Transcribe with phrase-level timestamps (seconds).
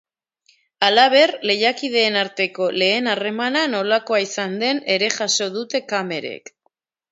[0.85, 6.55] Halaber, lehiakideen arteko lehen harremana nolakoa izan den ere jaso dute kamerek.